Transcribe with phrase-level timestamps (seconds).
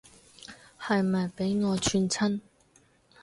[0.79, 2.41] 係咪畀我串親